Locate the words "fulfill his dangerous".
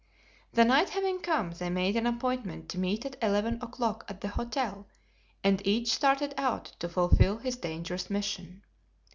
6.89-8.09